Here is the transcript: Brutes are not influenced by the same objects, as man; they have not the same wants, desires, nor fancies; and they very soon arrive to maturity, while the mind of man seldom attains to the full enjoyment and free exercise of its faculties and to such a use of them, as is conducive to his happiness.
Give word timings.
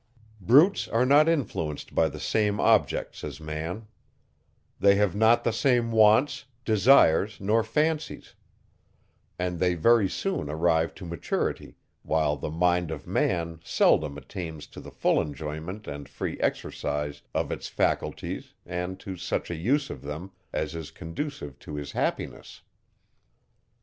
Brutes 0.39 0.87
are 0.87 1.05
not 1.05 1.29
influenced 1.29 1.93
by 1.93 2.09
the 2.09 2.19
same 2.19 2.59
objects, 2.59 3.23
as 3.23 3.39
man; 3.39 3.85
they 4.79 4.95
have 4.95 5.13
not 5.15 5.43
the 5.43 5.53
same 5.53 5.91
wants, 5.91 6.45
desires, 6.65 7.37
nor 7.39 7.63
fancies; 7.63 8.33
and 9.37 9.59
they 9.59 9.75
very 9.75 10.09
soon 10.09 10.49
arrive 10.49 10.95
to 10.95 11.05
maturity, 11.05 11.75
while 12.01 12.35
the 12.35 12.49
mind 12.49 12.89
of 12.89 13.05
man 13.05 13.59
seldom 13.63 14.17
attains 14.17 14.65
to 14.65 14.81
the 14.81 14.89
full 14.89 15.21
enjoyment 15.21 15.85
and 15.87 16.09
free 16.09 16.39
exercise 16.39 17.21
of 17.35 17.51
its 17.51 17.67
faculties 17.67 18.55
and 18.65 18.99
to 18.99 19.15
such 19.15 19.51
a 19.51 19.55
use 19.55 19.91
of 19.91 20.01
them, 20.01 20.31
as 20.51 20.73
is 20.73 20.89
conducive 20.89 21.59
to 21.59 21.75
his 21.75 21.91
happiness. 21.91 22.63